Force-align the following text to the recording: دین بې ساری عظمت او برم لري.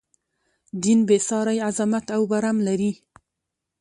دین 0.83 0.99
بې 1.07 1.17
ساری 1.27 1.57
عظمت 1.67 2.05
او 2.15 2.21
برم 2.31 2.57
لري. 2.67 2.91